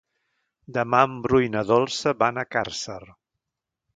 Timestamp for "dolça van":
1.71-2.43